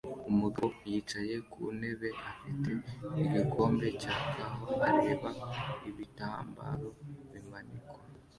[0.31, 2.69] Umugabo yicaye ku ntebe afite
[3.23, 4.57] igikombe cya kawa
[4.91, 5.29] areba
[5.89, 6.87] ibitambaro
[7.31, 7.99] bimanikwa